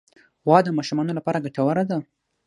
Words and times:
غوا 0.45 0.59
د 0.63 0.69
ماشومانو 0.77 1.17
لپاره 1.17 1.43
ګټوره 1.45 1.83
ده. 1.89 1.97